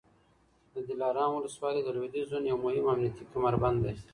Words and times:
د 0.73 0.75
دلارام 0.89 1.31
ولسوالي 1.33 1.81
د 1.83 1.89
لوېدیځ 1.95 2.25
زون 2.31 2.43
یو 2.51 2.57
مهم 2.65 2.85
امنیتي 2.93 3.23
کمربند 3.33 3.77
دی 3.85 3.95